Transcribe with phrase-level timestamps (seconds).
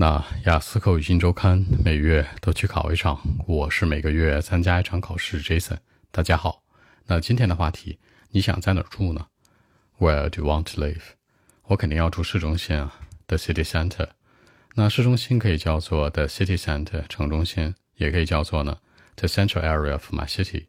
[0.00, 5.42] 那雅思口语新周刊每月都去考一场，我是每个月参加一场考试。
[5.42, 5.76] Jason，
[6.10, 6.62] 大家好。
[7.04, 7.98] 那今天的话题，
[8.30, 9.26] 你想在哪儿住呢
[9.98, 11.02] ？Where do you want to live？
[11.64, 14.08] 我肯定要住市中心啊，the city center。
[14.74, 18.78] 那市中心可以叫做 the city center，城中心也可以叫做呢
[19.16, 20.68] the central area of my city。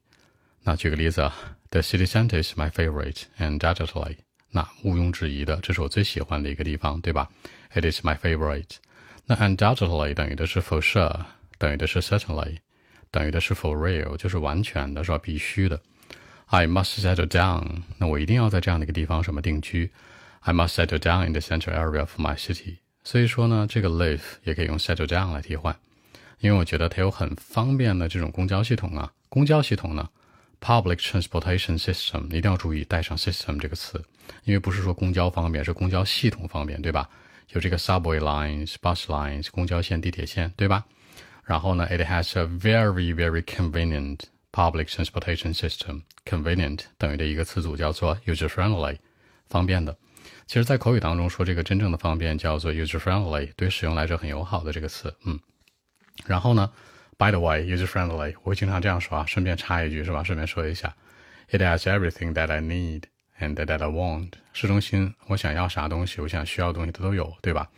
[0.63, 1.33] 那举个例子啊
[1.69, 4.17] ，the city center is my favorite and undoubtedly，
[4.49, 7.29] 那毋庸置疑的，这是我最喜欢的一个地方，对吧
[7.73, 8.71] ？It is my favorite。
[9.31, 11.17] 那 undoubtedly 等于的是 for sure，
[11.57, 12.57] 等于的是 certainly，
[13.09, 15.17] 等于的是 for real，就是完全的，是吧？
[15.19, 15.79] 必须的。
[16.47, 19.89] I must settle down，那我一定要在这样的一个地方什么定居。
[20.41, 22.79] I must settle down in the central area of my city。
[23.05, 25.73] 所以说呢，这个 live 也可以用 settle down 来替换，
[26.39, 29.13] 因为我觉得它有很方便的这种公交系统啊。
[29.29, 30.09] 公交系统呢
[30.59, 34.03] ，public transportation system 一定要注意带上 system 这个词，
[34.43, 37.09] 因为不是说公交方便，是公交系统方便，对吧？
[37.50, 40.84] 有这个 subway lines、bus lines 公交线、地铁线，对吧？
[41.44, 44.20] 然后呢，it has a very very convenient
[44.50, 48.98] public transportation system。convenient 等于的一个词组叫做 user friendly，
[49.48, 49.96] 方便的。
[50.46, 55.14] 其实，在口语当中说这个真正的方便叫做 user friendly，对使用来说很友好的这个词。
[55.24, 55.38] 嗯。
[56.24, 56.70] 然后呢，
[57.16, 60.24] by the way，user friendly 我会经常这样说啊，顺便插一句是吧？
[60.24, 60.94] 顺便说一下，
[61.50, 63.02] it has everything that I need。
[63.40, 64.32] and that I want。
[64.52, 67.68] 市中心，我想要啥东西，我想需要的东西它都有，对吧？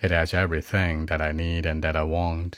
[0.00, 2.54] It has everything that I need and that I want。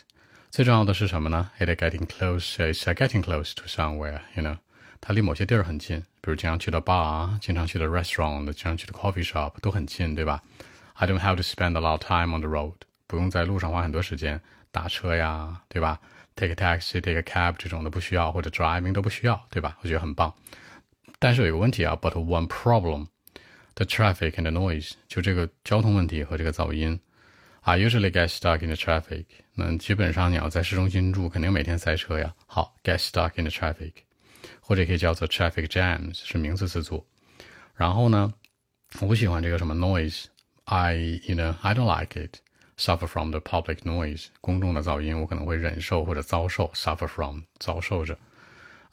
[0.50, 1.50] 最重要的是什么呢？
[1.58, 2.56] It is getting close.
[2.56, 4.20] It's getting close to somewhere.
[4.34, 4.56] You know，
[5.00, 10.42] 它离某些地儿很近，比如经常去的 bar，经常去的 restaurant，经常去的 coffee shop 都很近，对吧？
[10.94, 12.74] I don't have to spend a lot of time on the road，
[13.06, 14.40] 不用在路上花很多时间
[14.70, 16.00] 打车呀，对吧？
[16.34, 19.76] Take a taxi, take a cab 这种的不需要，或者 driving 都不需要，对吧？
[19.82, 20.32] 我觉得很棒。
[21.18, 26.98] 但是有一个问题啊，but one problem，the traffic and the noise，就这个交通问题和这个噪音。
[27.62, 29.24] I usually get stuck in the traffic。
[29.54, 32.34] 那基本上你要在市中心住，肯定每天塞车呀。
[32.46, 33.92] 好，get stuck in the traffic，
[34.60, 37.04] 或者可以叫做 traffic jams，是名词词组。
[37.74, 38.32] 然后呢，
[39.00, 40.94] 我不喜欢这个什么 noise，I
[41.26, 48.18] you know I don't like it。Suffer from the public noise，公众的噪音我可能会忍受或者遭受，suffer from 遭受着。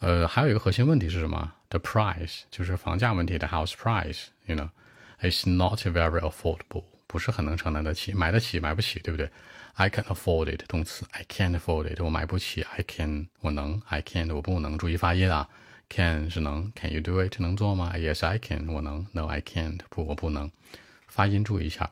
[0.01, 9.29] 呃，还有一个核心问题是什么？The price 就是房价问题的 house price，you know，it's not very affordable，不是很能承担得起，买得起买不起，对不对
[9.75, 14.79] ？I can afford it，动词，I can't afford it，我买不起；I can，我能；I can't，我不能。
[14.79, 15.49] 注意发音啊
[15.89, 17.41] ，can 是能，Can you do it？
[17.41, 19.05] 能做吗？Yes，I can，我能。
[19.13, 20.51] No，I can't，不，我不能。
[21.09, 21.91] 发音注意一下。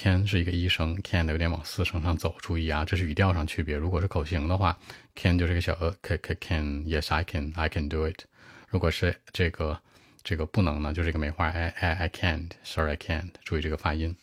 [0.00, 3.76] Can 是一个一声，can 有点往四声上走，注意啊，这是语调上区别。
[3.76, 4.78] 如果是口型的话
[5.16, 8.20] ，can 就是个小呃，can can yes I can I can do it。
[8.68, 9.76] 如果是这个
[10.22, 13.30] 这个不能呢，就是一个没话，I I I can't sorry I can't。
[13.42, 14.14] 注意这个发音。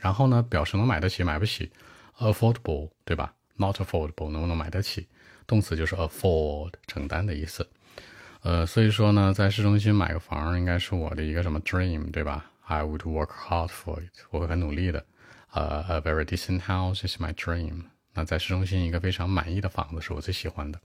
[0.00, 1.70] 然后呢，表示能买得起买不起
[2.18, 5.06] ，affordable 对吧？Not affordable 能不能买得起？
[5.46, 7.68] 动词就是 afford 承担的意思。
[8.42, 15.05] 呃，所以说呢，在市中心买个房应该是我的一个什么 dream 对吧 ？I would work hard for it，我会很努力的。
[15.51, 17.83] 呃、uh,，a very decent house is my dream。
[18.13, 20.79] 那在市中心一个非常满意的房子是我最喜欢的。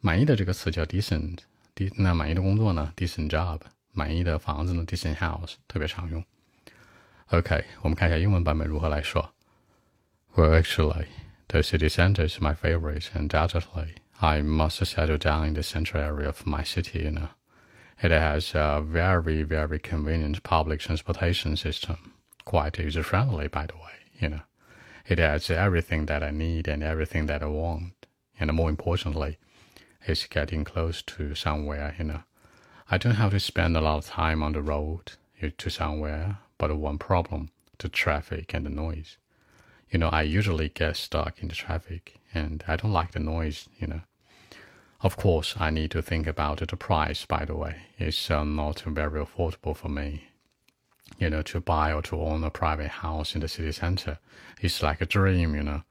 [0.00, 1.38] 满意的这个词叫 decent，
[1.96, 3.60] 那满意的工作呢，decent job。
[3.92, 6.24] 满意的房子呢，decent house，特别常用。
[7.26, 9.34] OK，我们看一下英文版本如何来说。
[10.34, 11.06] Well, actually,
[11.48, 16.02] the city center is my favorite, and undoubtedly, I must settle down in the central
[16.02, 17.28] area of my city, you know.
[17.99, 22.13] It has a very, very convenient public transportation system,
[22.45, 23.97] quite user friendly, by the way.
[24.19, 24.41] You know,
[25.07, 28.05] it has everything that I need and everything that I want,
[28.39, 29.39] and more importantly,
[30.05, 31.95] it's getting close to somewhere.
[31.97, 32.23] You know,
[32.91, 35.13] I don't have to spend a lot of time on the road
[35.57, 37.49] to somewhere, but one problem:
[37.79, 39.17] the traffic and the noise.
[39.89, 43.67] You know, I usually get stuck in the traffic, and I don't like the noise.
[43.79, 44.01] You know.
[45.00, 47.76] Of course, I need to think about the price, by the way.
[47.98, 50.28] It's uh, not very affordable for me.
[51.18, 54.18] You know, to buy or to own a private house in the city center.
[54.60, 55.82] It's like a dream, you know.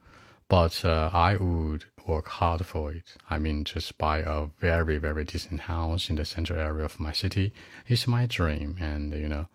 [0.48, 3.16] But uh, I would work hard for it.
[3.30, 7.14] I mean, just buy a very, very decent house in the central area of my
[7.14, 7.54] city.
[7.88, 9.48] It's my dream, and, you know,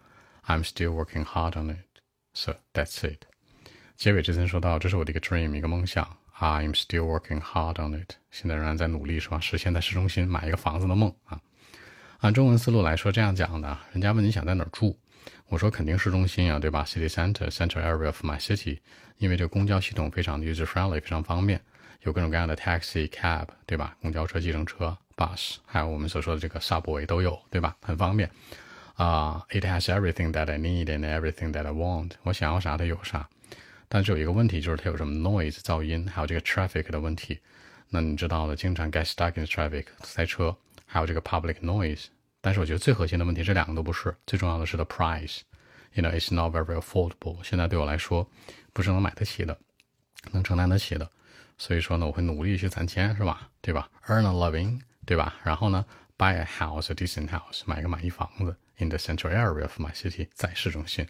[0.48, 2.00] I'm still working hard on it.
[2.32, 3.26] So that's it.
[3.96, 6.16] 结尾之前说到，这是我的一个 dream，一个梦想。
[6.41, 8.15] I'm still working hard on it。
[8.31, 9.39] 现在仍然在努力，是吧？
[9.39, 11.39] 实现在市中心买一个房子的梦啊！
[12.21, 14.97] 按中文思路来说，这样讲的，人家问你想在哪儿住，
[15.49, 18.79] 我说肯定市中心啊，对吧？City center, central area of my city。
[19.19, 21.61] 因为这个公交系统非常的 user friendly，非常方便，
[22.01, 23.95] 有各种各样的 taxi、cab，对吧？
[24.01, 27.75] 公交车、计程车、bus，还有我们所说的这个 subway 都有，对吧？
[27.83, 28.27] 很方便
[28.95, 29.45] 啊。
[29.51, 32.13] It has everything that I need and everything that I want。
[32.23, 33.29] 我想要啥它有啥。
[33.93, 37.37] 但是有一个问题就是它有什么 noise 噪音，还有这个 traffic 的问题。
[37.89, 40.55] 那你知道的，经常 get stuck in traffic 塞车，
[40.85, 42.05] 还有这个 public noise。
[42.39, 44.15] 但是我觉得最核心的问题，这两个都不是。
[44.25, 45.39] 最重要的是 the price。
[45.91, 47.43] You know, it's not very affordable。
[47.43, 48.25] 现在对我来说，
[48.71, 49.59] 不是能买得起的，
[50.31, 51.09] 能承担得起的。
[51.57, 53.49] 所以说呢，我会努力去攒钱，是吧？
[53.59, 55.35] 对吧？Earn a living，对吧？
[55.43, 55.85] 然后呢
[56.17, 61.05] ，buy a house, a decent house，买一个满意房子，in the central area of my city，在市中心。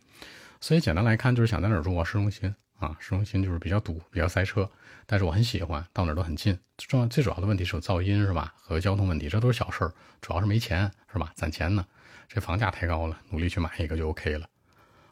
[0.59, 2.03] 所以简单来看，就是想在哪儿住啊？
[2.03, 4.69] 市中心啊，市中心就是比较堵，比较塞车。
[5.05, 6.57] 但是我很喜欢，到哪都很近。
[6.77, 8.53] 重要最主要的问题是有噪音，是吧？
[8.57, 9.93] 和交通问题，这都是小事儿。
[10.19, 11.31] 主要是没钱，是吧？
[11.35, 11.85] 攒钱呢，
[12.27, 14.47] 这房价太高了，努力去买一个就 OK 了。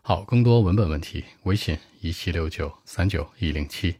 [0.01, 3.97] 好，更多文本问题，微信一七六九三九一零七。